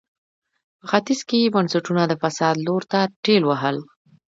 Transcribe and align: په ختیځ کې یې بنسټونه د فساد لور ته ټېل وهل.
په 0.79 0.85
ختیځ 0.91 1.19
کې 1.27 1.37
یې 1.43 1.53
بنسټونه 1.55 2.03
د 2.07 2.13
فساد 2.21 2.55
لور 2.67 2.81
ته 2.91 2.99
ټېل 3.23 3.43
وهل. 3.45 3.77